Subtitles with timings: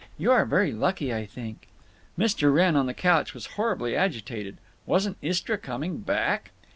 [0.17, 1.67] You are very lucky, I think."
[2.17, 2.51] Mr.
[2.51, 4.57] Wrenn on the couch was horribly agitated….
[4.87, 6.49] Wasn't Istra coming back?